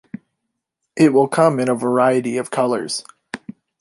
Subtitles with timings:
[0.95, 3.05] It will come in a variety of colors.